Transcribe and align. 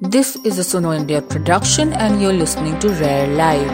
This 0.00 0.36
is 0.44 0.58
a 0.58 0.62
Suno 0.62 0.96
India 0.96 1.20
production, 1.20 1.92
and 1.92 2.22
you're 2.22 2.32
listening 2.32 2.78
to 2.80 2.88
Rare 2.90 3.26
Lives. 3.26 3.70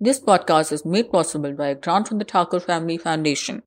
This 0.00 0.20
podcast 0.20 0.72
is 0.72 0.84
made 0.84 1.10
possible 1.10 1.52
by 1.52 1.68
a 1.68 1.74
grant 1.74 2.08
from 2.08 2.18
the 2.18 2.24
Thakur 2.24 2.60
Family 2.60 2.98
Foundation. 2.98 3.62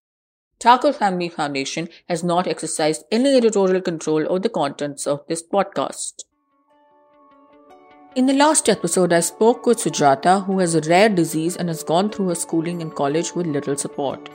Thakur 0.60 0.92
Family 0.92 1.30
Foundation 1.30 1.88
has 2.08 2.24
not 2.24 2.48
exercised 2.48 3.06
any 3.12 3.38
editorial 3.38 3.82
control 3.82 4.26
over 4.30 4.40
the 4.40 4.50
contents 4.50 5.08
of 5.08 5.26
this 5.28 5.42
podcast. 5.42 6.24
In 8.16 8.26
the 8.26 8.34
last 8.34 8.68
episode, 8.70 9.14
I 9.14 9.20
spoke 9.20 9.68
with 9.68 9.78
Sujata, 9.78 10.44
who 10.48 10.57
has 10.57 10.73
a 10.73 10.82
rare 10.89 11.10
disease 11.10 11.55
and 11.55 11.70
has 11.70 11.84
gone 11.84 12.10
through 12.10 12.30
her 12.30 12.36
schooling 12.36 12.82
and 12.82 12.93
college 12.96 13.36
with 13.36 13.46
little 13.46 13.78
support. 13.78 14.29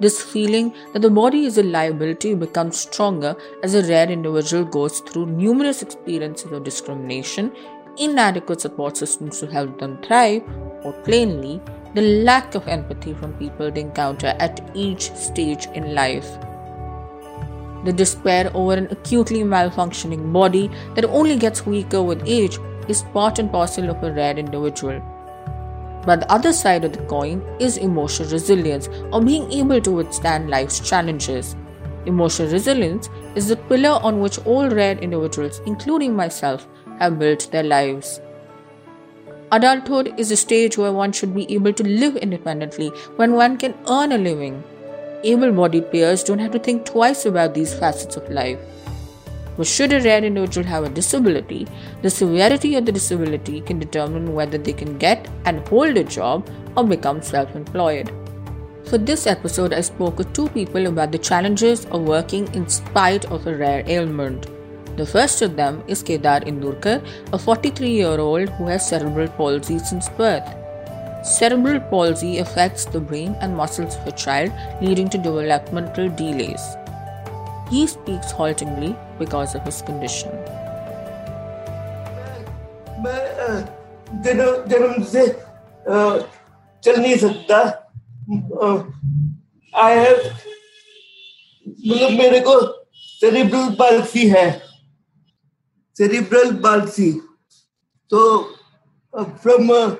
This 0.00 0.22
feeling 0.22 0.72
that 0.94 1.02
the 1.02 1.10
body 1.10 1.44
is 1.44 1.58
a 1.58 1.62
liability 1.62 2.34
becomes 2.34 2.78
stronger 2.78 3.36
as 3.62 3.74
a 3.74 3.82
rare 3.82 4.10
individual 4.10 4.64
goes 4.64 5.00
through 5.00 5.26
numerous 5.26 5.82
experiences 5.82 6.50
of 6.50 6.64
discrimination, 6.64 7.52
inadequate 7.98 8.62
support 8.62 8.96
systems 8.96 9.38
to 9.40 9.48
help 9.48 9.78
them 9.78 10.00
thrive, 10.00 10.42
or 10.82 10.94
plainly, 11.04 11.60
the 11.92 12.22
lack 12.24 12.54
of 12.54 12.66
empathy 12.68 13.12
from 13.12 13.34
people 13.34 13.70
they 13.70 13.82
encounter 13.82 14.34
at 14.38 14.62
each 14.72 15.12
stage 15.12 15.66
in 15.74 15.94
life. 15.94 16.38
The 17.84 17.92
despair 17.92 18.50
over 18.54 18.72
an 18.72 18.88
acutely 18.90 19.42
malfunctioning 19.42 20.32
body 20.32 20.70
that 20.94 21.04
only 21.04 21.36
gets 21.36 21.66
weaker 21.66 22.02
with 22.02 22.22
age 22.24 22.58
is 22.88 23.02
part 23.14 23.38
and 23.38 23.50
parcel 23.50 23.90
of 23.90 24.02
a 24.02 24.12
rare 24.12 24.36
individual. 24.36 25.00
But 26.06 26.20
the 26.20 26.32
other 26.32 26.52
side 26.52 26.84
of 26.84 26.92
the 26.92 27.02
coin 27.04 27.42
is 27.58 27.78
emotional 27.78 28.30
resilience 28.30 28.88
or 29.12 29.22
being 29.22 29.50
able 29.52 29.80
to 29.80 29.92
withstand 29.92 30.50
life's 30.50 30.80
challenges. 30.80 31.56
Emotional 32.06 32.52
resilience 32.52 33.08
is 33.34 33.48
the 33.48 33.56
pillar 33.56 33.98
on 34.02 34.20
which 34.20 34.38
all 34.46 34.68
rare 34.68 34.98
individuals, 34.98 35.62
including 35.64 36.14
myself, 36.14 36.68
have 36.98 37.18
built 37.18 37.50
their 37.50 37.62
lives. 37.62 38.20
Adulthood 39.50 40.12
is 40.18 40.30
a 40.30 40.36
stage 40.36 40.76
where 40.76 40.92
one 40.92 41.12
should 41.12 41.34
be 41.34 41.50
able 41.54 41.72
to 41.72 41.84
live 41.84 42.16
independently, 42.16 42.88
when 43.16 43.32
one 43.32 43.56
can 43.56 43.74
earn 43.88 44.12
a 44.12 44.18
living. 44.18 44.62
Able 45.22 45.52
bodied 45.52 45.90
peers 45.90 46.22
don't 46.22 46.38
have 46.38 46.52
to 46.52 46.58
think 46.58 46.84
twice 46.84 47.24
about 47.24 47.54
these 47.54 47.72
facets 47.72 48.16
of 48.16 48.28
life. 48.28 48.58
But 49.56 49.66
should 49.66 49.92
a 49.92 50.00
rare 50.00 50.24
individual 50.24 50.66
have 50.66 50.84
a 50.84 50.88
disability, 50.88 51.66
the 52.02 52.10
severity 52.10 52.74
of 52.74 52.86
the 52.86 52.92
disability 52.92 53.60
can 53.60 53.78
determine 53.78 54.34
whether 54.34 54.58
they 54.58 54.72
can 54.72 54.98
get 54.98 55.28
and 55.44 55.66
hold 55.68 55.96
a 55.96 56.04
job 56.04 56.48
or 56.76 56.84
become 56.84 57.22
self 57.22 57.54
employed. 57.54 58.10
For 58.84 58.98
this 58.98 59.26
episode, 59.26 59.72
I 59.72 59.80
spoke 59.80 60.18
with 60.18 60.32
two 60.32 60.48
people 60.48 60.86
about 60.86 61.12
the 61.12 61.18
challenges 61.18 61.86
of 61.86 62.02
working 62.02 62.52
in 62.54 62.68
spite 62.68 63.24
of 63.26 63.46
a 63.46 63.56
rare 63.56 63.82
ailment. 63.86 64.46
The 64.96 65.06
first 65.06 65.42
of 65.42 65.56
them 65.56 65.82
is 65.88 66.02
Kedar 66.02 66.40
Indurkar, 66.40 67.04
a 67.32 67.38
43 67.38 67.88
year 67.88 68.20
old 68.20 68.50
who 68.50 68.66
has 68.66 68.88
cerebral 68.88 69.28
palsy 69.28 69.78
since 69.78 70.08
birth. 70.10 70.44
Cerebral 71.24 71.80
palsy 71.80 72.38
affects 72.38 72.84
the 72.84 73.00
brain 73.00 73.34
and 73.40 73.56
muscles 73.56 73.96
of 73.96 74.06
a 74.06 74.12
child, 74.12 74.52
leading 74.82 75.08
to 75.08 75.18
developmental 75.18 76.10
delays. 76.10 76.60
He 77.73 77.85
speaks 77.87 78.31
haltingly 78.31 78.95
because 79.19 79.55
of 79.55 79.63
his 79.63 79.81
condition. 79.81 80.31
जन्म 84.69 85.03
से 85.11 85.27
चल 86.83 86.99
नहीं 87.01 87.17
सकता 87.17 87.59
I 89.83 89.97
have 89.97 90.17
मतलब 91.87 92.11
मेरे 92.19 92.39
को 92.47 92.55
cerebral 92.95 93.69
palsy 93.79 94.27
है 94.29 94.47
cerebral 95.99 96.57
palsy. 96.61 97.21
So, 98.09 98.51
uh, 99.13 99.25
from 99.25 99.69
uh, 99.69 99.95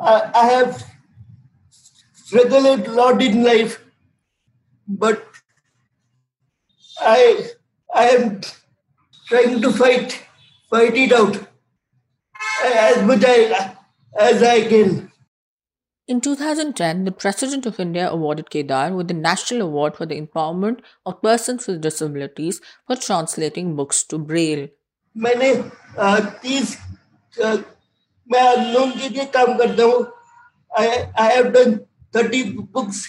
I, 0.00 0.30
I, 0.34 0.44
have 0.46 0.84
struggled 2.12 2.86
a 2.86 2.92
lot 2.92 3.20
in 3.20 3.42
life, 3.42 3.82
but 4.86 5.24
I 7.02 7.50
I 7.94 8.08
am 8.08 8.40
trying 9.26 9.60
to 9.62 9.72
fight 9.72 10.20
fight 10.70 10.96
it 10.96 11.12
out 11.12 11.36
as 12.64 13.02
much 13.02 13.24
I, 13.26 13.76
as 14.18 14.42
I 14.42 14.68
can. 14.68 15.12
In 16.06 16.22
2010, 16.22 17.04
the 17.04 17.12
President 17.12 17.66
of 17.66 17.78
India 17.78 18.08
awarded 18.10 18.48
Kedar 18.48 18.94
with 18.94 19.08
the 19.08 19.14
National 19.14 19.62
Award 19.62 19.96
for 19.96 20.06
the 20.06 20.18
Empowerment 20.18 20.80
of 21.04 21.20
Persons 21.20 21.66
with 21.66 21.82
Disabilities 21.82 22.62
for 22.86 22.96
translating 22.96 23.76
books 23.76 24.02
to 24.04 24.18
Braille. 24.18 24.68
मैंने 25.16 25.52
तीस 26.42 26.76
मैं 28.32 28.40
अनलोन 28.56 28.90
के 28.98 29.08
लिए 29.08 29.24
काम 29.36 29.56
करता 29.58 29.84
हूँ 29.84 30.06
I 30.78 30.86
I 31.26 31.28
have 31.34 31.52
done 31.52 31.80
30 32.16 32.42
books 32.76 33.04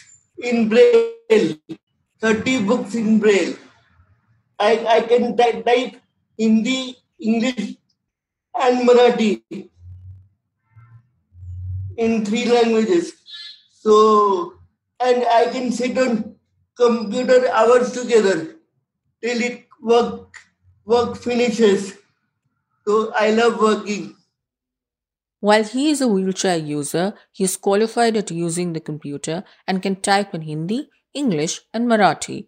in 0.51 0.69
Braille 0.69 1.57
30 2.21 2.65
books 2.69 2.95
in 2.95 3.19
Braille 3.19 3.55
I 4.58 4.86
I 4.96 5.00
can 5.02 5.36
type 5.36 5.96
Hindi 6.38 6.96
English 7.20 7.76
and 8.54 8.88
Marathi 8.88 9.42
in 11.96 12.24
three 12.24 12.44
languages. 12.46 13.12
So, 13.72 14.54
and 15.00 15.24
I 15.24 15.46
can 15.46 15.72
sit 15.72 15.98
on 15.98 16.36
computer 16.76 17.48
hours 17.52 17.92
together 17.92 18.56
till 19.22 19.42
it 19.42 19.66
work 19.82 20.36
work 20.84 21.16
finishes. 21.16 21.94
So 22.86 23.12
I 23.14 23.30
love 23.30 23.60
working. 23.60 24.16
While 25.40 25.64
he 25.64 25.90
is 25.90 26.00
a 26.00 26.08
wheelchair 26.08 26.56
user, 26.56 27.14
he 27.32 27.44
is 27.44 27.56
qualified 27.56 28.16
at 28.16 28.30
using 28.30 28.72
the 28.72 28.80
computer 28.80 29.44
and 29.66 29.82
can 29.82 29.96
type 29.96 30.34
in 30.34 30.42
Hindi, 30.42 30.88
English, 31.12 31.60
and 31.74 31.86
Marathi. 31.86 32.46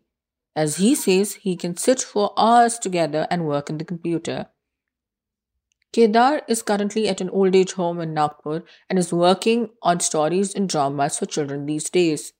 As 0.56 0.78
he 0.78 0.94
says, 0.94 1.34
he 1.34 1.54
can 1.54 1.76
sit 1.76 2.00
for 2.00 2.32
hours 2.38 2.78
together 2.78 3.26
and 3.30 3.46
work 3.46 3.68
in 3.68 3.76
the 3.76 3.84
computer. 3.84 4.46
Kedar 5.92 6.42
is 6.48 6.62
currently 6.62 7.08
at 7.08 7.20
an 7.20 7.28
old 7.30 7.54
age 7.54 7.72
home 7.74 8.00
in 8.00 8.14
Nagpur 8.14 8.62
and 8.88 8.98
is 8.98 9.12
working 9.12 9.70
on 9.82 10.00
stories 10.00 10.54
and 10.54 10.68
dramas 10.68 11.18
for 11.18 11.26
children 11.26 11.66
these 11.66 11.90
days. 11.90 12.32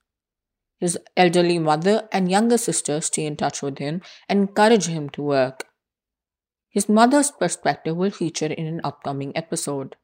His 0.79 0.99
elderly 1.17 1.59
mother 1.59 2.09
and 2.11 2.31
younger 2.31 2.59
sister 2.59 3.01
stay 3.03 3.27
in 3.27 3.37
touch 3.37 3.61
with 3.63 3.79
him 3.79 4.01
and 4.29 4.41
encourage 4.41 4.87
him 4.87 5.11
to 5.11 5.23
work. 5.23 5.65
His 6.71 6.89
mother's 6.89 7.31
perspective 7.31 7.97
will 7.97 8.11
feature 8.11 8.47
in 8.47 8.67
an 8.67 8.81
upcoming 8.83 9.37
episode. 9.37 9.97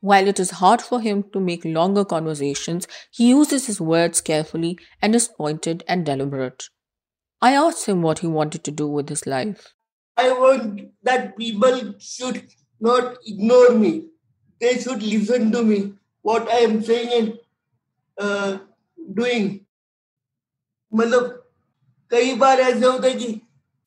While 0.00 0.28
it 0.28 0.38
is 0.38 0.50
hard 0.52 0.82
for 0.82 1.00
him 1.00 1.24
to 1.32 1.40
make 1.40 1.64
longer 1.64 2.04
conversations, 2.04 2.86
he 3.10 3.28
uses 3.28 3.66
his 3.66 3.80
words 3.80 4.20
carefully 4.20 4.78
and 5.02 5.14
is 5.14 5.28
pointed 5.28 5.84
and 5.88 6.06
deliberate. 6.06 6.68
I 7.40 7.52
asked 7.54 7.86
him 7.86 8.02
what 8.02 8.20
he 8.20 8.26
wanted 8.26 8.62
to 8.64 8.70
do 8.70 8.88
with 8.88 9.08
his 9.08 9.26
life. 9.26 9.74
I 10.16 10.32
want 10.32 10.92
that 11.02 11.36
people 11.36 11.94
should 11.98 12.46
not 12.80 13.16
ignore 13.26 13.70
me. 13.70 14.08
They 14.60 14.78
should 14.78 15.02
listen 15.02 15.52
to 15.52 15.62
me, 15.62 15.94
what 16.22 16.48
I 16.48 16.58
am 16.58 16.82
saying 16.82 17.10
and 17.12 17.38
uh, 18.18 18.58
doing. 19.14 19.66
मतलब 20.94 21.42
कई 22.10 22.34
बार 22.40 22.60
ऐसे 22.60 22.86
होता 22.86 23.08
है 23.08 23.14
कि 23.14 23.40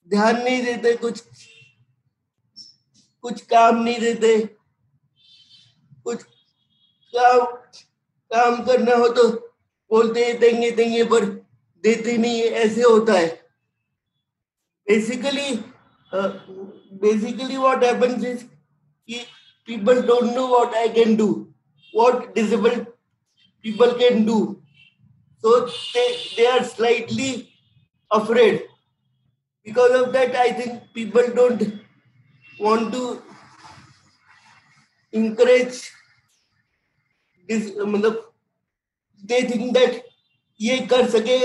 ध्यान 0.08 0.42
नहीं 0.44 0.64
देते 0.64 0.96
कुछ 0.98 1.22
कुछ 3.22 3.42
काम 3.54 3.82
नहीं 3.84 4.00
देते 4.00 4.38
कुछ 6.07 6.23
काम 7.15 7.45
काम 8.31 8.65
करना 8.67 8.97
हो 8.97 9.09
तो 9.09 9.29
बोलते 9.91 10.25
हैं, 10.25 10.39
देंगे 10.41 10.71
देंगे, 10.71 11.05
पर 11.05 11.25
देते 11.85 12.17
नहीं 12.17 12.43
ऐसे 12.43 12.83
होता 12.83 13.13
है। 13.13 13.27
Basically 14.89 15.55
basically 16.13 17.57
what 17.57 17.85
happens 17.85 18.25
is 18.25 18.45
कि 19.09 19.19
people 19.69 20.01
don't 20.07 20.35
know 20.35 20.47
what 20.49 20.75
I 20.77 20.89
can 20.95 21.17
do 21.17 21.27
what 21.95 22.35
disable 22.35 22.79
people 23.65 23.97
can 23.99 24.25
do 24.27 24.37
so 25.45 25.59
they 25.61 26.07
they 26.37 26.47
are 26.47 26.65
slightly 26.65 27.33
afraid 28.11 28.59
because 29.67 29.93
of 29.93 30.11
that 30.13 30.37
I 30.37 30.53
think 30.61 30.81
people 30.95 31.33
don't 31.35 31.63
want 32.61 32.93
to 32.93 33.05
encourage 35.15 35.83
मतलब 37.49 38.33
they 39.25 39.41
think 39.51 39.73
that 39.75 40.05
ये 40.61 40.79
कर 40.91 41.09
सके 41.11 41.39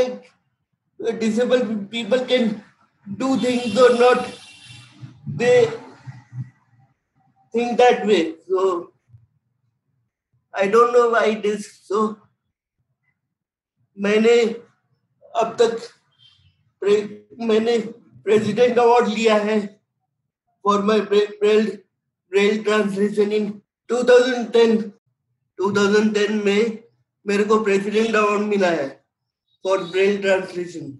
disable 1.20 1.62
people 1.92 2.26
can 2.26 2.50
do 3.08 3.36
things 3.44 3.78
और 3.82 3.94
not 4.00 4.26
they 5.38 5.54
think 7.54 7.78
that 7.78 8.06
way 8.06 8.18
so 8.42 8.66
I 10.54 10.68
don't 10.68 10.96
know 10.96 11.10
why 11.10 11.36
this 11.46 11.68
so 11.88 12.08
मैंने 13.98 14.36
अब 15.34 15.56
तक 15.62 15.88
मैंने 17.42 17.78
president 18.26 18.78
award 18.80 19.08
लिया 19.08 19.36
है 19.44 19.60
for 20.66 20.82
my 20.84 21.00
braille 21.02 21.78
Braille 22.31 22.63
translation 22.65 23.33
in 23.33 23.49
2010 23.93 24.83
2010 25.59 26.31
में 26.45 26.83
मेरे 27.27 27.45
को 27.45 27.63
प्रेसिडेंट 27.65 28.17
अवार्ड 28.17 28.43
मिला 28.49 28.69
है 28.71 28.89
for 29.65 29.85
braille 29.95 30.21
translation 30.23 30.93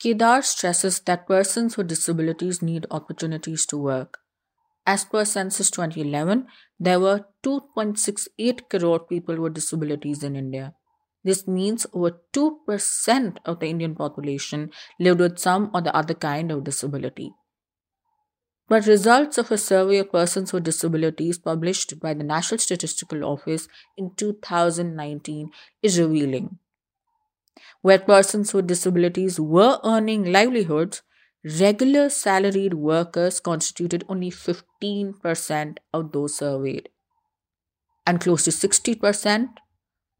Kedar 0.00 0.40
stresses 0.48 0.98
that 1.08 1.26
persons 1.28 1.74
with 1.76 1.88
disabilities 1.88 2.62
need 2.62 2.86
opportunities 2.98 3.66
to 3.66 3.76
work. 3.86 4.20
As 4.86 5.04
per 5.04 5.24
Census 5.26 5.70
2011, 5.70 6.46
there 6.78 7.00
were 7.00 7.26
2.68 7.46 8.62
crore 8.70 9.00
people 9.00 9.36
with 9.42 9.52
disabilities 9.52 10.22
in 10.22 10.36
India. 10.36 10.72
This 11.22 11.46
means 11.46 11.86
over 11.92 12.12
2% 12.32 13.36
of 13.44 13.60
the 13.60 13.66
Indian 13.66 13.94
population 13.94 14.70
lived 14.98 15.20
with 15.20 15.38
some 15.38 15.70
or 15.74 15.82
the 15.82 15.94
other 15.94 16.14
kind 16.14 16.50
of 16.50 16.64
disability. 16.64 17.30
But 18.67 18.85
results 18.85 19.39
of 19.39 19.51
a 19.51 19.57
survey 19.57 19.97
of 19.97 20.11
persons 20.11 20.53
with 20.53 20.65
disabilities 20.65 21.39
published 21.39 21.99
by 21.99 22.13
the 22.13 22.23
National 22.23 22.59
Statistical 22.59 23.23
Office 23.23 23.67
in 23.97 24.13
2019 24.15 25.49
is 25.81 25.99
revealing. 25.99 26.59
Where 27.81 27.99
persons 27.99 28.53
with 28.53 28.67
disabilities 28.67 29.39
were 29.39 29.79
earning 29.81 30.29
livelihoods, 30.29 31.03
regular 31.45 32.09
salaried 32.09 32.73
workers 32.73 33.39
constituted 33.39 34.03
only 34.09 34.29
15% 34.29 35.77
of 35.93 36.11
those 36.11 36.35
surveyed, 36.35 36.89
and 38.05 38.21
close 38.21 38.43
to 38.45 38.51
60% 38.51 39.57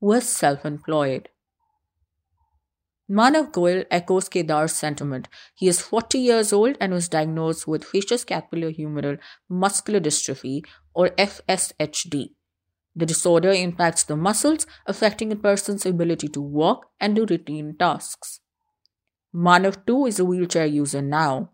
were 0.02 0.22
self 0.22 0.66
employed. 0.66 1.30
Manav 3.10 3.52
Goyal 3.52 3.86
echoes 3.92 4.30
Kedar's 4.30 4.74
sentiment. 4.74 5.28
He 5.54 5.68
is 5.68 5.80
40 5.80 6.18
years 6.18 6.52
old 6.52 6.76
and 6.80 6.92
was 6.92 7.08
diagnosed 7.08 7.68
with 7.68 7.86
facioscapulohumeral 7.86 9.20
muscular 9.48 10.00
dystrophy 10.00 10.66
or 10.96 11.10
FSHD. 11.10 12.30
The 12.96 13.06
disorder 13.06 13.52
impacts 13.52 14.04
the 14.04 14.16
muscles, 14.16 14.66
affecting 14.88 15.32
a 15.32 15.36
person's 15.36 15.86
ability 15.86 16.30
to 16.30 16.42
walk 16.42 16.88
and 17.00 17.16
do 17.16 17.26
routine 17.26 17.76
tasks. 17.78 18.40
Manav 19.36 19.86
too 19.86 20.06
is 20.08 20.18
a 20.18 20.26
wheelchair 20.26 20.66
user 20.66 21.02
now. 21.02 21.52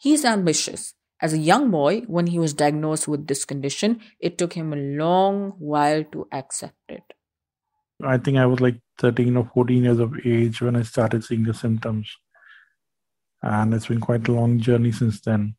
He 0.00 0.12
is 0.12 0.24
ambitious. 0.24 0.94
As 1.20 1.32
a 1.32 1.38
young 1.38 1.70
boy, 1.70 2.00
when 2.08 2.26
he 2.26 2.40
was 2.40 2.52
diagnosed 2.52 3.06
with 3.06 3.28
this 3.28 3.44
condition, 3.44 4.00
it 4.18 4.36
took 4.36 4.54
him 4.54 4.72
a 4.72 4.76
long 4.76 5.52
while 5.58 6.02
to 6.12 6.26
accept 6.32 6.74
it. 6.88 7.04
I 8.04 8.18
think 8.18 8.38
I 8.38 8.46
was 8.46 8.60
like 8.60 8.80
13 8.98 9.36
or 9.36 9.50
14 9.54 9.84
years 9.84 9.98
of 9.98 10.14
age 10.24 10.60
when 10.60 10.76
I 10.76 10.82
started 10.82 11.24
seeing 11.24 11.44
the 11.44 11.54
symptoms. 11.54 12.10
And 13.42 13.74
it's 13.74 13.86
been 13.86 14.00
quite 14.00 14.26
a 14.28 14.32
long 14.32 14.58
journey 14.58 14.92
since 14.92 15.20
then. 15.20 15.56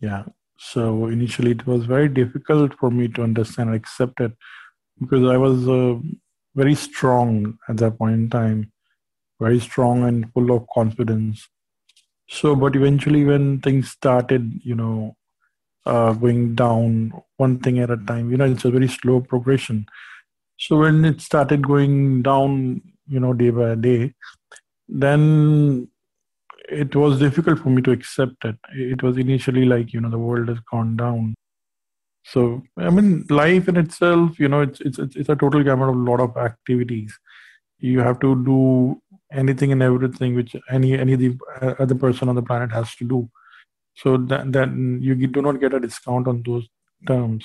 Yeah. 0.00 0.24
So 0.58 1.06
initially, 1.06 1.52
it 1.52 1.66
was 1.66 1.84
very 1.84 2.08
difficult 2.08 2.74
for 2.78 2.90
me 2.90 3.08
to 3.08 3.22
understand 3.22 3.70
and 3.70 3.76
accept 3.76 4.20
it 4.20 4.32
because 5.00 5.28
I 5.28 5.36
was 5.36 5.68
uh, 5.68 5.98
very 6.54 6.74
strong 6.74 7.58
at 7.68 7.78
that 7.78 7.98
point 7.98 8.14
in 8.14 8.30
time, 8.30 8.72
very 9.40 9.58
strong 9.58 10.04
and 10.04 10.32
full 10.32 10.52
of 10.52 10.66
confidence. 10.72 11.48
So, 12.28 12.54
but 12.54 12.76
eventually, 12.76 13.24
when 13.24 13.60
things 13.60 13.90
started, 13.90 14.60
you 14.62 14.76
know, 14.76 15.16
uh, 15.86 16.12
going 16.12 16.54
down 16.54 17.12
one 17.36 17.58
thing 17.58 17.80
at 17.80 17.90
a 17.90 17.96
time, 17.96 18.30
you 18.30 18.36
know, 18.36 18.46
it's 18.46 18.64
a 18.64 18.70
very 18.70 18.88
slow 18.88 19.20
progression 19.20 19.86
so 20.56 20.78
when 20.78 21.04
it 21.04 21.20
started 21.20 21.66
going 21.66 22.22
down, 22.22 22.82
you 23.06 23.20
know, 23.20 23.32
day 23.32 23.50
by 23.50 23.74
day, 23.74 24.14
then 24.88 25.88
it 26.68 26.94
was 26.94 27.18
difficult 27.18 27.58
for 27.58 27.70
me 27.70 27.82
to 27.82 27.90
accept 27.90 28.44
it. 28.44 28.56
It 28.74 29.02
was 29.02 29.18
initially 29.18 29.64
like, 29.64 29.92
you 29.92 30.00
know, 30.00 30.10
the 30.10 30.18
world 30.18 30.48
has 30.48 30.58
gone 30.70 30.96
down. 30.96 31.34
So 32.24 32.62
I 32.78 32.88
mean, 32.90 33.26
life 33.28 33.68
in 33.68 33.76
itself, 33.76 34.38
you 34.38 34.48
know, 34.48 34.62
it's 34.62 34.80
it's 34.80 34.98
it's 34.98 35.28
a 35.28 35.36
total 35.36 35.62
gamut 35.62 35.90
of 35.90 35.96
a 35.96 35.98
lot 35.98 36.20
of 36.20 36.36
activities. 36.36 37.18
You 37.78 38.00
have 38.00 38.18
to 38.20 38.42
do 38.44 39.02
anything 39.30 39.72
and 39.72 39.82
everything 39.82 40.34
which 40.34 40.56
any 40.70 40.98
any 40.98 41.16
the 41.16 41.36
uh, 41.60 41.74
other 41.78 41.94
person 41.94 42.28
on 42.28 42.34
the 42.34 42.42
planet 42.42 42.72
has 42.72 42.94
to 42.96 43.04
do. 43.04 43.28
So 43.96 44.16
that 44.16 44.52
that 44.52 44.70
you 44.72 45.14
do 45.26 45.42
not 45.42 45.60
get 45.60 45.74
a 45.74 45.80
discount 45.80 46.26
on 46.26 46.42
those 46.46 46.66
terms 47.06 47.44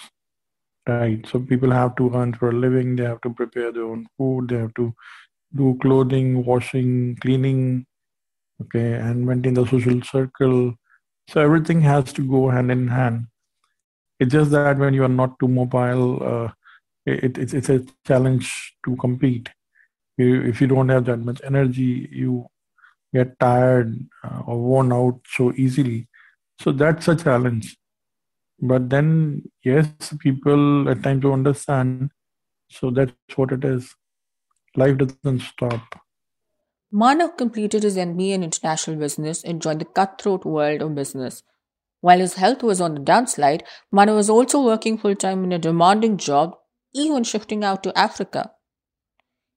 right. 0.89 1.25
So 1.27 1.39
people 1.39 1.71
have 1.71 1.95
to 1.97 2.13
earn 2.15 2.33
for 2.33 2.49
a 2.49 2.53
living 2.53 2.95
they 2.95 3.03
have 3.03 3.21
to 3.21 3.33
prepare 3.33 3.71
their 3.71 3.83
own 3.83 4.07
food 4.17 4.49
they 4.49 4.57
have 4.57 4.73
to 4.75 4.93
do 5.55 5.77
clothing 5.81 6.45
washing 6.45 7.17
cleaning 7.21 7.85
okay 8.61 8.93
and 8.93 9.25
maintain 9.25 9.53
the 9.53 9.65
social 9.65 10.01
circle. 10.01 10.73
So 11.29 11.41
everything 11.41 11.81
has 11.81 12.11
to 12.13 12.27
go 12.27 12.49
hand 12.49 12.71
in 12.71 12.87
hand. 12.87 13.27
It's 14.19 14.31
just 14.31 14.51
that 14.51 14.77
when 14.77 14.93
you 14.93 15.03
are 15.03 15.15
not 15.21 15.39
too 15.39 15.47
mobile 15.47 16.23
uh, 16.23 16.51
it, 17.05 17.37
it's, 17.37 17.53
it's 17.53 17.69
a 17.69 17.85
challenge 18.05 18.75
to 18.85 18.95
compete. 18.97 19.49
You, 20.17 20.41
if 20.41 20.59
you 20.59 20.67
don't 20.67 20.89
have 20.89 21.05
that 21.05 21.17
much 21.17 21.41
energy 21.43 22.09
you 22.11 22.47
get 23.13 23.39
tired 23.39 23.97
uh, 24.23 24.41
or 24.45 24.59
worn 24.59 24.93
out 24.93 25.19
so 25.25 25.53
easily. 25.53 26.07
So 26.59 26.71
that's 26.71 27.07
a 27.07 27.15
challenge 27.15 27.77
but 28.61 28.89
then 28.89 29.41
yes 29.63 30.13
people 30.19 30.89
at 30.89 31.03
times 31.03 31.21
to 31.21 31.33
understand 31.33 32.09
so 32.69 32.91
that's 32.91 33.37
what 33.37 33.51
it 33.51 33.63
is 33.63 33.95
life 34.75 34.97
doesn't 34.97 35.39
stop 35.41 35.99
Manav 36.91 37.37
completed 37.37 37.83
his 37.83 37.97
MBA 37.97 38.31
in 38.31 38.43
international 38.43 38.97
business 38.97 39.43
and 39.43 39.61
joined 39.61 39.81
the 39.81 39.85
cutthroat 39.85 40.43
world 40.43 40.81
of 40.81 40.95
business. 40.95 41.43
While 42.01 42.17
his 42.17 42.35
health 42.35 42.63
was 42.63 42.81
on 42.81 42.95
the 42.95 43.01
downslide, 43.01 43.61
Manav 43.93 44.15
was 44.15 44.29
also 44.29 44.63
working 44.63 44.97
full 44.97 45.15
time 45.15 45.43
in 45.43 45.51
a 45.51 45.59
demanding 45.59 46.17
job, 46.17 46.55
even 46.95 47.23
shifting 47.23 47.63
out 47.63 47.83
to 47.83 47.95
Africa. 47.95 48.53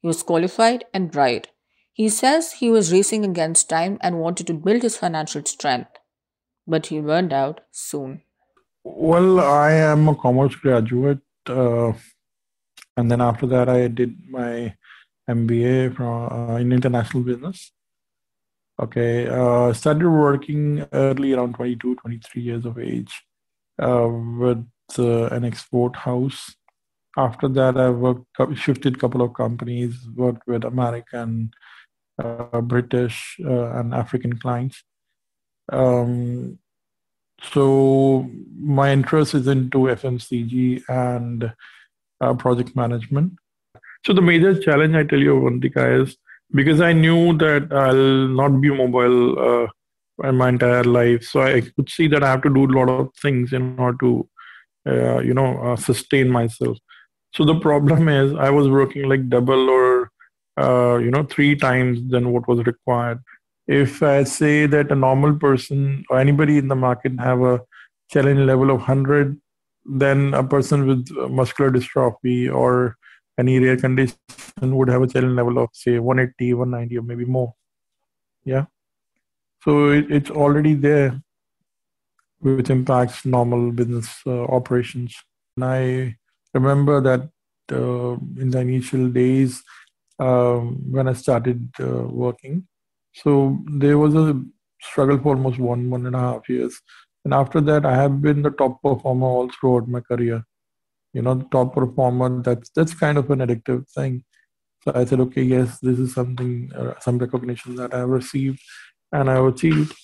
He 0.02 0.08
was 0.08 0.22
qualified 0.22 0.84
and 0.92 1.10
bright. 1.10 1.48
He 1.94 2.10
says 2.10 2.52
he 2.52 2.68
was 2.68 2.92
racing 2.92 3.24
against 3.24 3.70
time 3.70 3.96
and 4.02 4.18
wanted 4.18 4.46
to 4.48 4.54
build 4.54 4.82
his 4.82 4.98
financial 4.98 5.44
strength. 5.46 5.90
But 6.66 6.86
he 6.86 7.00
burned 7.00 7.32
out 7.32 7.62
soon. 7.70 8.22
Well, 8.84 9.38
I 9.38 9.72
am 9.72 10.08
a 10.08 10.14
commerce 10.16 10.56
graduate, 10.56 11.20
uh, 11.48 11.92
and 12.96 13.10
then 13.10 13.20
after 13.20 13.46
that, 13.46 13.68
I 13.68 13.86
did 13.86 14.16
my 14.28 14.74
MBA 15.30 15.94
from 15.94 16.32
uh, 16.32 16.56
in 16.56 16.72
international 16.72 17.22
business. 17.22 17.70
Okay, 18.80 19.28
uh, 19.28 19.72
started 19.72 20.08
working 20.08 20.84
early 20.92 21.32
around 21.32 21.54
22, 21.54 21.94
23 21.94 22.42
years 22.42 22.66
of 22.66 22.78
age 22.78 23.22
uh, 23.80 24.08
with 24.08 24.66
uh, 24.98 25.26
an 25.26 25.44
export 25.44 25.94
house. 25.94 26.56
After 27.16 27.46
that, 27.48 27.76
I 27.76 27.90
worked, 27.90 28.26
shifted 28.56 28.96
a 28.96 28.98
couple 28.98 29.22
of 29.22 29.34
companies, 29.34 30.08
worked 30.16 30.46
with 30.48 30.64
American, 30.64 31.52
uh, 32.18 32.60
British, 32.62 33.36
uh, 33.44 33.74
and 33.74 33.94
African 33.94 34.38
clients. 34.38 34.82
Um, 35.70 36.58
so 37.50 38.30
my 38.58 38.92
interest 38.92 39.34
is 39.34 39.48
into 39.48 39.78
FMCG 39.78 40.82
and 40.88 41.52
uh, 42.20 42.34
project 42.34 42.76
management. 42.76 43.32
So 44.06 44.12
the 44.12 44.22
major 44.22 44.58
challenge 44.58 44.94
I 44.94 45.04
tell 45.04 45.18
you, 45.18 45.34
Avantika, 45.34 46.02
is 46.02 46.16
because 46.52 46.80
I 46.80 46.92
knew 46.92 47.36
that 47.38 47.72
I'll 47.72 48.28
not 48.28 48.60
be 48.60 48.70
mobile 48.70 49.38
uh, 49.38 50.32
my 50.32 50.50
entire 50.50 50.84
life. 50.84 51.24
So 51.24 51.42
I 51.42 51.60
could 51.60 51.88
see 51.88 52.08
that 52.08 52.22
I 52.22 52.30
have 52.30 52.42
to 52.42 52.52
do 52.52 52.66
a 52.66 52.74
lot 52.78 52.88
of 52.88 53.10
things 53.20 53.52
in 53.52 53.78
order 53.78 53.98
to, 54.00 54.28
uh, 54.88 55.18
you 55.20 55.34
know, 55.34 55.58
uh, 55.62 55.76
sustain 55.76 56.28
myself. 56.28 56.78
So 57.34 57.44
the 57.44 57.58
problem 57.58 58.08
is 58.08 58.34
I 58.34 58.50
was 58.50 58.68
working 58.68 59.08
like 59.08 59.28
double 59.28 59.70
or, 59.70 60.10
uh, 60.58 60.98
you 60.98 61.10
know, 61.10 61.24
three 61.24 61.56
times 61.56 62.10
than 62.10 62.32
what 62.32 62.46
was 62.46 62.64
required 62.66 63.20
if 63.66 64.02
I 64.02 64.24
say 64.24 64.66
that 64.66 64.90
a 64.90 64.94
normal 64.94 65.36
person 65.36 66.04
or 66.10 66.18
anybody 66.18 66.58
in 66.58 66.68
the 66.68 66.74
market 66.74 67.12
have 67.20 67.42
a 67.42 67.60
challenge 68.10 68.40
level 68.40 68.70
of 68.70 68.78
100, 68.78 69.40
then 69.84 70.34
a 70.34 70.44
person 70.44 70.86
with 70.86 71.08
muscular 71.30 71.70
dystrophy 71.70 72.52
or 72.52 72.96
any 73.38 73.58
rare 73.58 73.76
condition 73.76 74.16
would 74.60 74.88
have 74.88 75.02
a 75.02 75.06
challenge 75.06 75.34
level 75.34 75.58
of 75.58 75.70
say 75.72 75.98
180, 75.98 76.54
190, 76.54 76.98
or 76.98 77.02
maybe 77.02 77.24
more. 77.24 77.54
Yeah. 78.44 78.66
So 79.62 79.90
it, 79.90 80.10
it's 80.10 80.30
already 80.30 80.74
there, 80.74 81.20
which 82.40 82.70
impacts 82.70 83.24
normal 83.24 83.70
business 83.72 84.20
uh, 84.26 84.44
operations. 84.44 85.14
And 85.56 85.64
I 85.64 86.16
remember 86.52 87.00
that 87.00 87.28
uh, 87.72 88.16
in 88.40 88.50
the 88.50 88.58
initial 88.58 89.08
days 89.08 89.62
um, 90.18 90.90
when 90.90 91.08
I 91.08 91.12
started 91.12 91.70
uh, 91.80 92.04
working, 92.08 92.66
so 93.12 93.58
there 93.66 93.98
was 93.98 94.14
a 94.14 94.40
struggle 94.80 95.18
for 95.18 95.36
almost 95.36 95.58
one 95.58 95.90
one 95.90 96.06
and 96.06 96.16
a 96.16 96.18
half 96.18 96.48
years, 96.48 96.80
and 97.24 97.34
after 97.34 97.60
that, 97.60 97.86
I 97.86 97.94
have 97.94 98.20
been 98.22 98.42
the 98.42 98.50
top 98.50 98.82
performer 98.82 99.26
all 99.26 99.50
throughout 99.50 99.88
my 99.88 100.00
career. 100.00 100.44
You 101.12 101.22
know, 101.22 101.40
top 101.50 101.74
performer. 101.74 102.42
That's 102.42 102.70
that's 102.74 102.94
kind 102.94 103.18
of 103.18 103.30
an 103.30 103.40
addictive 103.40 103.88
thing. 103.90 104.24
So 104.84 104.92
I 104.94 105.04
said, 105.04 105.20
okay, 105.20 105.42
yes, 105.42 105.78
this 105.80 105.98
is 105.98 106.12
something, 106.12 106.70
uh, 106.74 106.94
some 106.98 107.18
recognition 107.18 107.76
that 107.76 107.94
I 107.94 107.98
have 107.98 108.08
received 108.08 108.58
and 109.12 109.30
I 109.30 109.34
have 109.34 109.44
achieved. 109.44 109.94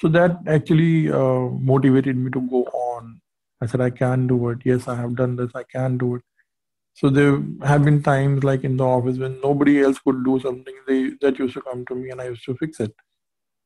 So 0.00 0.08
that 0.08 0.38
actually 0.48 1.08
uh, 1.12 1.48
motivated 1.72 2.16
me 2.16 2.30
to 2.32 2.40
go 2.40 2.64
on. 2.64 3.20
I 3.60 3.66
said, 3.66 3.80
I 3.80 3.90
can 3.90 4.26
do 4.26 4.48
it. 4.48 4.58
Yes, 4.64 4.88
I 4.88 4.96
have 4.96 5.14
done 5.14 5.36
this. 5.36 5.52
I 5.54 5.62
can 5.62 5.98
do 5.98 6.16
it. 6.16 6.22
So 6.94 7.10
there 7.10 7.42
have 7.62 7.84
been 7.84 8.02
times 8.02 8.44
like 8.44 8.64
in 8.64 8.76
the 8.76 8.84
office 8.84 9.18
when 9.18 9.40
nobody 9.40 9.82
else 9.82 9.98
could 9.98 10.24
do 10.24 10.38
something, 10.40 10.74
they 10.86 11.10
that 11.20 11.38
used 11.38 11.54
to 11.54 11.62
come 11.62 11.84
to 11.86 11.94
me 11.94 12.10
and 12.10 12.20
I 12.20 12.28
used 12.28 12.44
to 12.44 12.56
fix 12.56 12.80
it. 12.80 12.94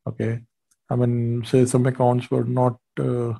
Okay. 0.06 0.40
I 0.90 0.97
mean, 0.97 1.44
say 1.44 1.66
some 1.66 1.85
accounts 1.87 2.30
were 2.30 2.44
not 2.44 2.78
uh, 2.99 3.35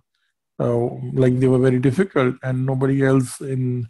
uh, 0.61 0.77
like 1.15 1.39
they 1.41 1.49
were 1.49 1.59
very 1.59 1.79
difficult 1.79 2.35
and 2.43 2.67
nobody 2.67 3.05
else 3.05 3.41
in 3.41 3.89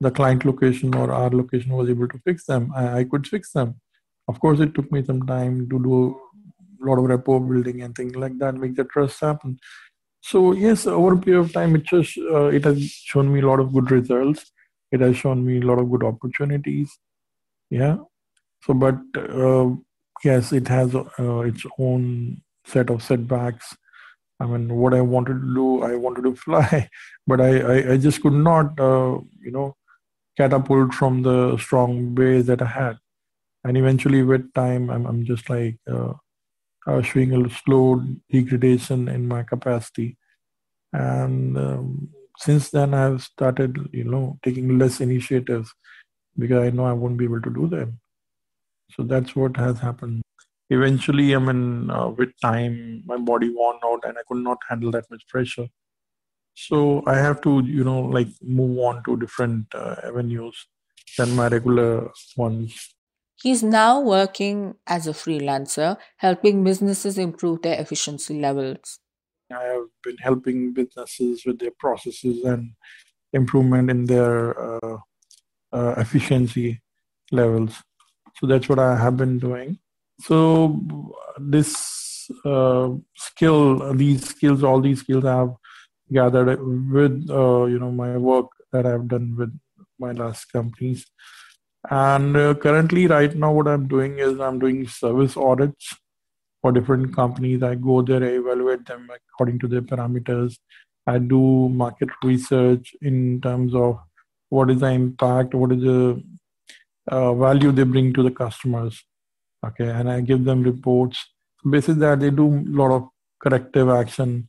the 0.00 0.10
client 0.10 0.44
location 0.44 0.94
or 0.94 1.12
our 1.12 1.30
location 1.30 1.72
was 1.72 1.88
able 1.90 2.08
to 2.08 2.18
fix 2.24 2.46
them, 2.46 2.72
I, 2.74 2.98
I 2.98 3.04
could 3.04 3.26
fix 3.26 3.52
them. 3.52 3.80
Of 4.28 4.40
course, 4.40 4.60
it 4.60 4.74
took 4.74 4.90
me 4.90 5.04
some 5.04 5.26
time 5.26 5.68
to 5.68 5.82
do 5.82 6.20
a 6.82 6.86
lot 6.86 6.98
of 6.98 7.04
rapport 7.04 7.40
building 7.40 7.82
and 7.82 7.94
things 7.94 8.16
like 8.16 8.38
that, 8.38 8.54
make 8.54 8.74
the 8.74 8.84
trust 8.84 9.20
happen. 9.20 9.58
So 10.20 10.52
yes, 10.52 10.86
over 10.86 11.14
a 11.14 11.18
period 11.18 11.40
of 11.40 11.52
time, 11.52 11.74
it 11.76 11.84
just 11.84 12.16
uh, 12.18 12.46
it 12.46 12.64
has 12.64 12.82
shown 12.82 13.32
me 13.32 13.40
a 13.40 13.46
lot 13.46 13.60
of 13.60 13.72
good 13.72 13.90
results. 13.90 14.50
It 14.94 15.00
has 15.00 15.16
shown 15.16 15.44
me 15.44 15.58
a 15.58 15.66
lot 15.70 15.80
of 15.80 15.90
good 15.90 16.04
opportunities. 16.04 16.98
Yeah. 17.68 17.96
So, 18.64 18.74
but 18.74 18.98
uh, 19.16 19.70
yes, 20.24 20.52
it 20.52 20.68
has 20.68 20.94
uh, 20.94 21.40
its 21.40 21.64
own 21.78 22.42
set 22.64 22.90
of 22.90 23.02
setbacks. 23.02 23.76
I 24.38 24.46
mean, 24.46 24.74
what 24.74 24.94
I 24.94 25.00
wanted 25.00 25.40
to 25.40 25.54
do, 25.54 25.82
I 25.82 25.96
wanted 25.96 26.22
to 26.22 26.36
fly, 26.36 26.88
but 27.26 27.40
I, 27.40 27.60
I, 27.60 27.92
I 27.92 27.96
just 27.96 28.22
could 28.22 28.32
not, 28.32 28.78
uh, 28.78 29.18
you 29.40 29.50
know, 29.50 29.76
catapult 30.36 30.94
from 30.94 31.22
the 31.22 31.56
strong 31.58 32.14
base 32.14 32.46
that 32.46 32.62
I 32.62 32.66
had. 32.66 32.98
And 33.64 33.76
eventually, 33.76 34.22
with 34.22 34.52
time, 34.52 34.90
I'm, 34.90 35.06
I'm 35.06 35.24
just 35.24 35.48
like 35.50 35.78
uh, 35.90 36.12
uh, 36.86 37.02
showing 37.02 37.32
a 37.34 37.50
slow 37.50 38.04
degradation 38.30 39.08
in 39.08 39.26
my 39.26 39.42
capacity. 39.42 40.18
And 40.92 41.58
um, 41.58 42.08
since 42.38 42.70
then, 42.70 42.94
I've 42.94 43.22
started, 43.22 43.76
you 43.92 44.04
know, 44.04 44.38
taking 44.44 44.78
less 44.78 45.00
initiatives 45.00 45.72
because 46.38 46.64
I 46.64 46.70
know 46.70 46.86
I 46.86 46.92
won't 46.92 47.18
be 47.18 47.24
able 47.24 47.42
to 47.42 47.50
do 47.50 47.68
them. 47.68 48.00
So 48.92 49.02
that's 49.02 49.36
what 49.36 49.56
has 49.56 49.78
happened. 49.80 50.22
Eventually, 50.70 51.34
I 51.34 51.38
mean, 51.38 51.90
uh, 51.90 52.08
with 52.08 52.30
time, 52.42 53.02
my 53.06 53.18
body 53.18 53.50
worn 53.50 53.78
out 53.84 54.00
and 54.04 54.18
I 54.18 54.22
could 54.28 54.42
not 54.42 54.58
handle 54.68 54.90
that 54.92 55.10
much 55.10 55.26
pressure 55.28 55.68
so 56.54 57.02
i 57.06 57.16
have 57.16 57.40
to 57.42 57.62
you 57.64 57.84
know 57.84 58.00
like 58.00 58.28
move 58.42 58.78
on 58.78 59.02
to 59.04 59.16
different 59.16 59.66
uh, 59.74 59.96
avenues 60.04 60.66
than 61.18 61.34
my 61.36 61.48
regular 61.48 62.10
ones 62.36 62.94
he's 63.36 63.62
now 63.62 64.00
working 64.00 64.74
as 64.86 65.06
a 65.06 65.12
freelancer 65.12 65.96
helping 66.16 66.64
businesses 66.64 67.16
improve 67.18 67.62
their 67.62 67.80
efficiency 67.80 68.40
levels 68.40 68.98
i 69.52 69.62
have 69.62 69.86
been 70.02 70.16
helping 70.18 70.72
businesses 70.72 71.44
with 71.44 71.58
their 71.58 71.72
processes 71.78 72.44
and 72.44 72.72
improvement 73.32 73.90
in 73.90 74.04
their 74.04 74.58
uh, 74.60 74.96
uh, 75.72 75.94
efficiency 75.98 76.80
levels. 77.32 77.82
So 78.36 78.46
that's 78.46 78.68
what 78.68 78.78
i 78.78 78.96
have 78.96 79.16
been 79.16 79.38
doing. 79.38 79.78
So 80.20 80.80
this 81.38 82.30
uh, 82.44 82.90
skill 83.16 83.92
these 83.94 84.24
skills 84.28 84.62
all 84.62 84.80
these 84.80 85.00
skills 85.00 85.24
i 85.24 85.36
have 85.36 85.54
gathered 86.12 86.58
with 86.92 87.26
uh, 87.30 87.64
you 87.64 87.78
know 87.78 87.90
my 87.90 88.16
work 88.16 88.46
that 88.72 88.86
I've 88.86 89.08
done 89.08 89.34
with 89.36 89.58
my 89.98 90.12
last 90.12 90.46
companies. 90.52 91.06
And 91.90 92.36
uh, 92.36 92.54
currently, 92.54 93.06
right 93.06 93.34
now, 93.34 93.52
what 93.52 93.68
I'm 93.68 93.86
doing 93.86 94.18
is 94.18 94.40
I'm 94.40 94.58
doing 94.58 94.88
service 94.88 95.36
audits 95.36 95.94
for 96.64 96.72
different 96.72 97.14
companies. 97.14 97.62
I 97.62 97.74
go 97.74 98.00
there, 98.00 98.24
I 98.24 98.38
evaluate 98.38 98.86
them 98.86 99.10
according 99.14 99.58
to 99.58 99.68
their 99.68 99.82
parameters. 99.82 100.56
I 101.06 101.18
do 101.18 101.68
market 101.68 102.08
research 102.22 102.94
in 103.02 103.42
terms 103.42 103.74
of 103.74 103.98
what 104.48 104.70
is 104.70 104.80
the 104.80 104.86
impact, 104.86 105.52
what 105.54 105.72
is 105.72 105.82
the 105.82 106.22
uh, 107.08 107.34
value 107.34 107.70
they 107.70 107.82
bring 107.82 108.14
to 108.14 108.22
the 108.22 108.30
customers. 108.30 109.04
Okay, 109.66 109.90
and 109.90 110.10
I 110.10 110.22
give 110.22 110.44
them 110.44 110.62
reports. 110.62 111.18
Basically, 111.70 112.00
that 112.00 112.20
they 112.20 112.30
do 112.30 112.46
a 112.46 112.76
lot 112.80 112.92
of 112.96 113.08
corrective 113.42 113.90
action 113.90 114.48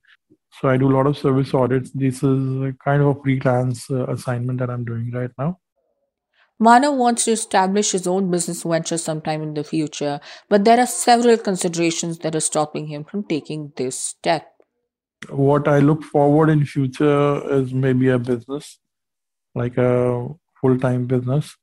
so 0.61 0.69
I 0.69 0.77
do 0.77 0.89
a 0.89 0.95
lot 0.95 1.05
of 1.05 1.17
service 1.17 1.53
audits. 1.53 1.91
This 1.91 2.23
is 2.23 2.73
kind 2.81 3.01
of 3.01 3.07
a 3.09 3.21
freelance 3.21 3.91
uh, 3.91 4.05
assignment 4.05 4.59
that 4.59 4.69
I'm 4.69 4.85
doing 4.85 5.11
right 5.11 5.31
now. 5.37 5.59
Manav 6.61 6.95
wants 6.95 7.25
to 7.25 7.31
establish 7.31 7.91
his 7.91 8.07
own 8.07 8.31
business 8.31 8.63
venture 8.63 8.97
sometime 8.97 9.41
in 9.41 9.53
the 9.53 9.63
future, 9.63 10.21
but 10.49 10.63
there 10.63 10.79
are 10.79 10.87
several 10.87 11.37
considerations 11.37 12.19
that 12.19 12.35
are 12.35 12.39
stopping 12.39 12.87
him 12.87 13.03
from 13.03 13.23
taking 13.23 13.73
this 13.75 13.99
step. 13.99 14.47
What 15.29 15.67
I 15.67 15.79
look 15.79 16.03
forward 16.03 16.49
in 16.49 16.65
future 16.65 17.41
is 17.53 17.73
maybe 17.73 18.09
a 18.09 18.19
business, 18.19 18.79
like 19.53 19.77
a 19.77 20.27
full-time 20.61 21.05
business. 21.07 21.55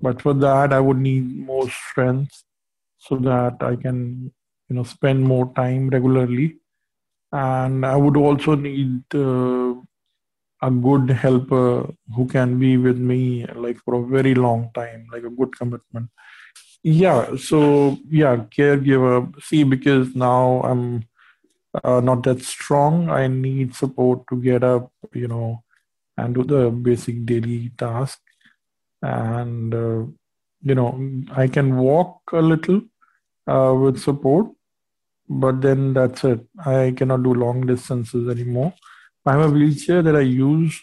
But 0.00 0.22
for 0.22 0.34
that, 0.34 0.72
I 0.72 0.78
would 0.78 0.98
need 0.98 1.36
more 1.36 1.68
strength 1.68 2.44
so 2.98 3.16
that 3.16 3.56
I 3.60 3.74
can, 3.74 4.32
you 4.68 4.76
know, 4.76 4.84
spend 4.84 5.24
more 5.24 5.52
time 5.54 5.88
regularly 5.88 6.58
and 7.32 7.84
I 7.84 7.96
would 7.96 8.16
also 8.16 8.54
need 8.54 9.02
uh, 9.14 9.74
a 10.62 10.70
good 10.70 11.10
helper 11.10 11.88
who 12.14 12.26
can 12.26 12.58
be 12.58 12.76
with 12.76 12.98
me 12.98 13.46
like 13.54 13.78
for 13.78 13.94
a 13.94 14.06
very 14.06 14.34
long 14.34 14.70
time, 14.74 15.06
like 15.12 15.24
a 15.24 15.30
good 15.30 15.56
commitment. 15.56 16.10
Yeah, 16.82 17.36
so 17.36 17.98
yeah, 18.08 18.36
caregiver. 18.56 19.32
See, 19.42 19.64
because 19.64 20.14
now 20.14 20.62
I'm 20.62 21.04
uh, 21.84 22.00
not 22.00 22.22
that 22.24 22.42
strong, 22.42 23.08
I 23.10 23.26
need 23.26 23.74
support 23.74 24.26
to 24.28 24.40
get 24.40 24.64
up, 24.64 24.90
you 25.12 25.28
know, 25.28 25.62
and 26.16 26.34
do 26.34 26.44
the 26.44 26.70
basic 26.70 27.24
daily 27.26 27.70
task. 27.78 28.20
And 29.02 29.74
uh, 29.74 30.06
you 30.62 30.74
know, 30.74 31.22
I 31.32 31.46
can 31.46 31.76
walk 31.76 32.20
a 32.32 32.42
little 32.42 32.82
uh, 33.46 33.74
with 33.74 34.00
support, 34.00 34.48
but 35.28 35.60
then 35.60 35.94
that's 35.94 36.24
it. 36.24 36.40
I 36.64 36.94
cannot 36.96 37.22
do 37.22 37.34
long 37.34 37.66
distances 37.66 38.28
anymore. 38.28 38.74
I 39.28 39.32
have 39.32 39.50
a 39.50 39.54
wheelchair 39.54 40.02
that 40.02 40.16
I 40.16 40.20
use 40.20 40.82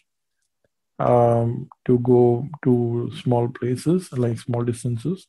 um, 1.00 1.70
to 1.86 2.00
go 2.00 2.48
to 2.64 3.12
small 3.22 3.48
places, 3.50 4.12
like 4.14 4.40
small 4.40 4.64
distances. 4.64 5.28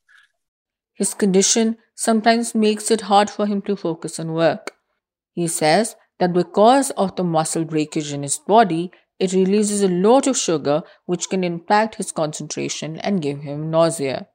His 0.94 1.14
condition 1.14 1.76
sometimes 1.94 2.54
makes 2.54 2.90
it 2.90 3.02
hard 3.02 3.30
for 3.30 3.46
him 3.46 3.62
to 3.62 3.76
focus 3.76 4.18
on 4.18 4.32
work. 4.32 4.72
He 5.32 5.48
says 5.48 5.96
that 6.18 6.32
because 6.32 6.90
of 6.90 7.16
the 7.16 7.24
muscle 7.24 7.64
breakage 7.64 8.12
in 8.12 8.22
his 8.22 8.38
body, 8.38 8.90
it 9.18 9.32
releases 9.32 9.82
a 9.82 9.88
lot 9.88 10.26
of 10.26 10.36
sugar 10.36 10.82
which 11.06 11.28
can 11.28 11.44
impact 11.44 11.96
his 11.96 12.12
concentration 12.12 12.98
and 12.98 13.22
give 13.22 13.40
him 13.40 13.70
nausea. 13.70 14.28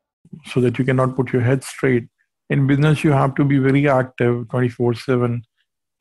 So 0.45 0.61
that 0.61 0.77
you 0.79 0.85
cannot 0.85 1.15
put 1.15 1.33
your 1.33 1.41
head 1.41 1.63
straight 1.63 2.07
in 2.51 2.67
business 2.67 3.03
you 3.03 3.11
have 3.13 3.33
to 3.35 3.45
be 3.45 3.57
very 3.57 3.88
active 3.88 4.47
24 4.50 4.93
7 4.95 5.41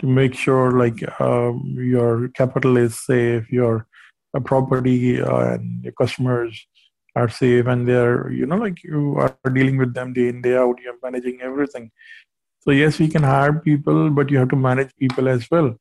to 0.00 0.06
make 0.06 0.34
sure 0.34 0.72
like 0.72 1.02
uh, 1.20 1.52
your 1.74 2.28
capital 2.28 2.76
is 2.76 2.98
safe 2.98 3.50
your 3.50 3.86
uh, 4.34 4.40
property 4.40 5.20
uh, 5.20 5.54
and 5.54 5.84
your 5.84 5.92
customers 5.92 6.66
are 7.16 7.28
safe 7.28 7.66
and 7.66 7.88
they're 7.88 8.30
you 8.30 8.46
know 8.46 8.56
like 8.56 8.82
you 8.82 9.16
are 9.18 9.36
dealing 9.52 9.76
with 9.76 9.94
them 9.94 10.12
day 10.12 10.28
in 10.28 10.40
day 10.40 10.56
out 10.56 10.76
you're 10.82 10.94
managing 11.02 11.40
everything. 11.42 11.90
So 12.60 12.70
yes 12.70 12.98
we 12.98 13.08
can 13.08 13.22
hire 13.22 13.52
people 13.52 14.10
but 14.10 14.30
you 14.30 14.38
have 14.38 14.48
to 14.50 14.56
manage 14.56 14.94
people 14.96 15.28
as 15.28 15.50
well 15.50 15.74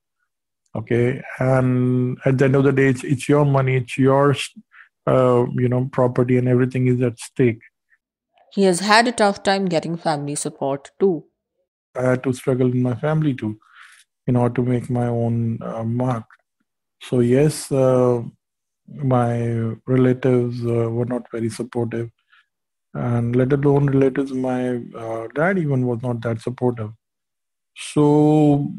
okay? 0.75 1.21
And 1.39 2.17
at 2.25 2.37
the 2.37 2.45
end 2.45 2.55
of 2.55 2.63
the 2.63 2.71
day 2.71 2.87
it's, 2.89 3.03
it's 3.03 3.29
your 3.29 3.45
money 3.45 3.77
it's 3.77 3.97
yours 3.97 4.49
uh, 5.07 5.45
you 5.53 5.69
know 5.69 5.89
property 5.91 6.37
and 6.37 6.47
everything 6.47 6.87
is 6.87 7.01
at 7.01 7.19
stake. 7.19 7.61
He 8.51 8.63
has 8.63 8.79
had 8.79 9.07
a 9.07 9.11
tough 9.11 9.43
time 9.43 9.65
getting 9.65 9.95
family 9.95 10.35
support 10.35 10.91
too. 10.99 11.25
I 11.95 12.01
had 12.01 12.23
to 12.23 12.33
struggle 12.33 12.71
in 12.71 12.81
my 12.81 12.95
family 12.95 13.33
too 13.33 13.59
in 14.29 14.35
order 14.35 14.55
to 14.55 14.69
make 14.69 14.89
my 14.89 15.07
own 15.07 15.59
uh, 15.61 15.83
mark. 15.83 16.25
So, 17.01 17.19
yes, 17.21 17.71
uh, 17.71 18.21
my 18.87 19.33
relatives 19.87 20.63
uh, 20.65 20.89
were 20.97 21.05
not 21.05 21.31
very 21.31 21.49
supportive. 21.49 22.09
And 22.93 23.35
let 23.35 23.53
alone 23.53 23.87
relatives, 23.87 24.31
my 24.33 24.81
uh, 25.05 25.27
dad 25.35 25.57
even 25.59 25.85
was 25.85 26.01
not 26.01 26.21
that 26.21 26.41
supportive. 26.41 26.91
So, 27.75 28.71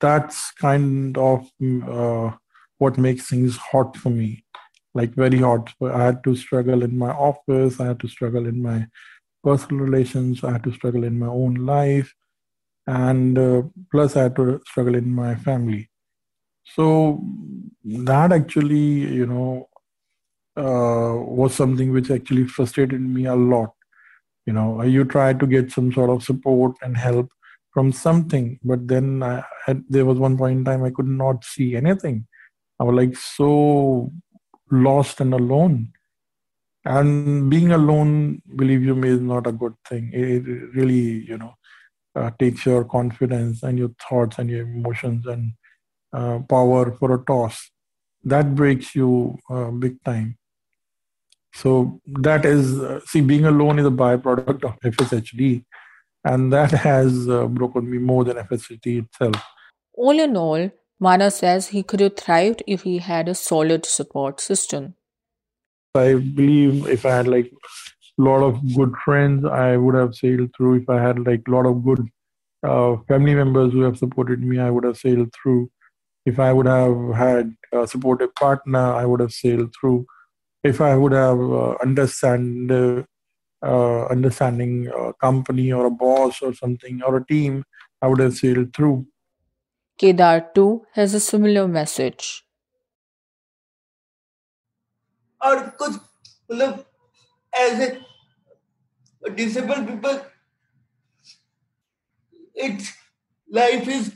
that's 0.00 0.52
kind 0.52 1.16
of 1.18 1.48
uh, 1.88 2.32
what 2.78 2.98
makes 2.98 3.28
things 3.30 3.56
hot 3.56 3.96
for 3.96 4.10
me 4.10 4.44
like 4.94 5.14
very 5.14 5.38
hot. 5.38 5.72
I 5.82 6.04
had 6.04 6.24
to 6.24 6.36
struggle 6.36 6.82
in 6.82 6.96
my 6.96 7.10
office. 7.10 7.80
I 7.80 7.86
had 7.86 8.00
to 8.00 8.08
struggle 8.08 8.46
in 8.46 8.62
my 8.62 8.86
personal 9.42 9.84
relations. 9.84 10.44
I 10.44 10.52
had 10.52 10.64
to 10.64 10.72
struggle 10.72 11.04
in 11.04 11.18
my 11.18 11.26
own 11.26 11.54
life. 11.54 12.12
And 12.86 13.38
uh, 13.38 13.62
plus 13.90 14.16
I 14.16 14.24
had 14.24 14.36
to 14.36 14.60
struggle 14.66 14.94
in 14.94 15.10
my 15.10 15.34
family. 15.34 15.90
So 16.74 17.22
that 17.84 18.32
actually, 18.32 18.76
you 19.14 19.26
know, 19.26 19.68
uh, 20.56 21.16
was 21.20 21.54
something 21.54 21.92
which 21.92 22.10
actually 22.10 22.46
frustrated 22.46 23.00
me 23.00 23.26
a 23.26 23.34
lot. 23.34 23.72
You 24.46 24.52
know, 24.52 24.82
you 24.82 25.04
try 25.04 25.32
to 25.32 25.46
get 25.46 25.72
some 25.72 25.92
sort 25.92 26.10
of 26.10 26.22
support 26.22 26.76
and 26.82 26.96
help 26.96 27.30
from 27.72 27.92
something, 27.92 28.58
but 28.62 28.86
then 28.86 29.22
I 29.22 29.42
had, 29.66 29.82
there 29.88 30.04
was 30.04 30.18
one 30.18 30.36
point 30.38 30.58
in 30.58 30.64
time 30.64 30.84
I 30.84 30.90
could 30.90 31.08
not 31.08 31.44
see 31.44 31.74
anything. 31.74 32.26
I 32.78 32.84
was 32.84 32.94
like 32.94 33.16
so 33.16 34.12
lost 34.70 35.20
and 35.20 35.34
alone. 35.34 35.92
And 36.84 37.48
being 37.50 37.72
alone, 37.72 38.42
believe 38.56 38.82
you 38.82 38.94
me, 38.94 39.08
is 39.08 39.20
not 39.20 39.46
a 39.46 39.52
good 39.52 39.74
thing. 39.88 40.10
It 40.12 40.44
really, 40.74 41.24
you 41.24 41.38
know, 41.38 41.54
uh, 42.14 42.30
takes 42.38 42.64
your 42.66 42.84
confidence 42.84 43.62
and 43.62 43.78
your 43.78 43.90
thoughts 44.08 44.38
and 44.38 44.50
your 44.50 44.62
emotions 44.62 45.26
and 45.26 45.52
uh, 46.12 46.38
power 46.48 46.92
for 46.92 47.14
a 47.14 47.24
toss. 47.24 47.70
That 48.22 48.54
breaks 48.54 48.94
you 48.94 49.38
uh, 49.50 49.70
big 49.70 50.02
time. 50.04 50.38
So 51.52 52.00
that 52.06 52.44
is, 52.44 52.80
uh, 52.80 53.00
see, 53.06 53.20
being 53.20 53.44
alone 53.44 53.78
is 53.78 53.86
a 53.86 53.90
byproduct 53.90 54.64
of 54.64 54.80
FSHD, 54.80 55.64
and 56.24 56.52
that 56.52 56.72
has 56.72 57.28
uh, 57.28 57.46
broken 57.46 57.88
me 57.88 57.98
more 57.98 58.24
than 58.24 58.36
FSHD 58.38 59.04
itself. 59.04 59.42
All 59.92 60.18
in 60.18 60.36
all, 60.36 60.70
Manav 61.00 61.32
says 61.32 61.68
he 61.68 61.82
could 61.82 62.00
have 62.00 62.16
thrived 62.16 62.62
if 62.66 62.82
he 62.82 62.98
had 62.98 63.28
a 63.28 63.34
solid 63.34 63.86
support 63.86 64.40
system. 64.40 64.94
I 65.94 66.14
believe 66.14 66.88
if 66.88 67.06
I 67.06 67.16
had 67.16 67.28
like 67.28 67.52
lot 68.17 68.43
of 68.43 68.61
good 68.75 68.93
friends, 69.03 69.45
I 69.45 69.77
would 69.77 69.95
have 69.95 70.15
sailed 70.15 70.49
through. 70.55 70.81
If 70.81 70.89
I 70.89 71.01
had 71.01 71.25
like 71.25 71.43
a 71.47 71.51
lot 71.51 71.65
of 71.65 71.83
good 71.83 72.07
uh, 72.63 72.97
family 73.07 73.35
members 73.35 73.73
who 73.73 73.81
have 73.81 73.97
supported 73.97 74.41
me, 74.41 74.59
I 74.59 74.69
would 74.69 74.83
have 74.83 74.97
sailed 74.97 75.33
through. 75.33 75.69
If 76.25 76.39
I 76.39 76.53
would 76.53 76.65
have 76.65 77.15
had 77.15 77.55
a 77.73 77.87
supportive 77.87 78.35
partner, 78.35 78.93
I 78.93 79.05
would 79.05 79.19
have 79.19 79.31
sailed 79.31 79.73
through 79.79 80.05
if 80.63 80.81
I 80.81 80.95
would 80.95 81.13
have 81.13 81.39
uh, 81.39 81.75
understand 81.81 82.71
uh, 82.71 84.05
understanding 84.05 84.87
a 84.87 85.13
company 85.13 85.71
or 85.71 85.85
a 85.85 85.91
boss 85.91 86.41
or 86.41 86.53
something 86.53 87.01
or 87.03 87.17
a 87.17 87.25
team, 87.25 87.63
I 88.01 88.07
would 88.07 88.19
have 88.19 88.35
sailed 88.35 88.73
through. 88.73 89.07
Kedar 89.97 90.51
too 90.55 90.85
has 90.93 91.13
a 91.13 91.19
similar 91.19 91.67
message. 91.67 92.45
और 95.43 95.59
कुछ 95.79 95.93
मतलब 96.51 96.85
as 97.53 97.79
a 99.23 99.29
disabled 99.29 99.87
people, 99.87 100.21
it's 102.55 102.91
life 103.49 103.87
is 103.87 104.13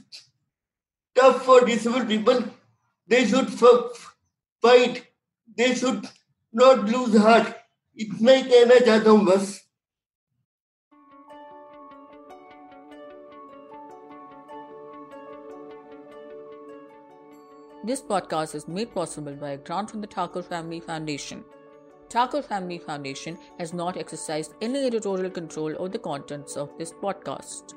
tough 1.16 1.44
for 1.46 1.62
disabled 1.66 2.08
people. 2.08 2.44
They 3.08 3.26
should 3.26 3.50
fight. 3.50 5.08
They 5.58 5.76
should 5.76 6.08
not 6.56 6.90
lose 6.90 7.16
heart 7.22 7.48
इतना 8.02 8.32
ही 8.32 8.44
कहना 8.50 8.80
चाहता 8.86 9.10
हूं 9.10 9.26
बस 9.26 9.60
This 17.88 18.02
podcast 18.10 18.56
is 18.58 18.66
made 18.76 18.92
possible 18.92 19.34
by 19.40 19.50
a 19.56 19.58
grant 19.70 19.90
from 19.94 20.04
the 20.04 20.10
Thakur 20.12 20.42
Family 20.52 20.78
Foundation. 20.84 21.42
Thakur 22.11 22.41
Family 22.41 22.79
Foundation 22.79 23.37
has 23.59 23.75
not 23.75 23.99
exercised 23.99 24.55
any 24.63 24.87
editorial 24.87 25.31
control 25.31 25.75
over 25.79 25.89
the 25.89 25.99
contents 25.99 26.57
of 26.57 26.71
this 26.79 26.93
podcast. 26.93 27.75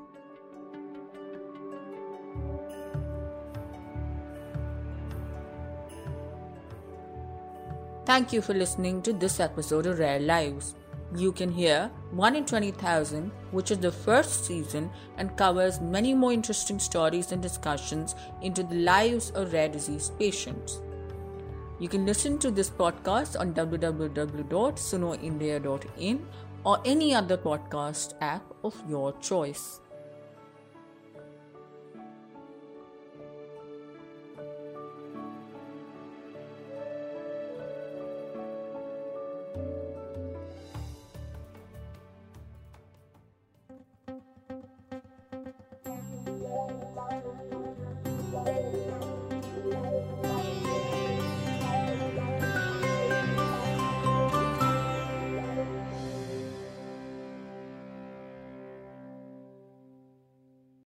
Thank 8.06 8.34
you 8.34 8.42
for 8.42 8.54
listening 8.54 9.02
to 9.04 9.14
this 9.14 9.40
episode 9.40 9.86
of 9.86 10.00
Rare 10.00 10.20
Lives. 10.20 10.76
You 11.16 11.34
can 11.34 11.52
hear 11.52 11.92
1 12.12 12.36
in 12.38 12.46
20,000, 12.46 13.32
which 13.52 13.70
is 13.70 13.80
the 13.80 13.92
first 13.92 14.46
season 14.46 14.90
and 15.18 15.36
covers 15.36 15.82
many 15.82 16.14
more 16.14 16.32
interesting 16.32 16.80
stories 16.80 17.34
and 17.34 17.42
discussions 17.42 18.16
into 18.42 18.64
the 18.64 18.76
lives 18.76 19.32
of 19.32 19.52
rare 19.52 19.68
disease 19.68 20.12
patients. 20.18 20.82
You 21.82 21.90
can 21.90 22.06
listen 22.06 22.38
to 22.46 22.52
this 22.52 22.70
podcast 22.70 23.40
on 23.40 23.56
www.sunoindia.in 23.56 26.26
or 26.64 26.80
any 26.86 27.16
other 27.16 27.38
podcast 27.38 28.14
app 28.22 28.44
of 28.64 28.76
your 28.88 29.14
choice. 29.18 29.80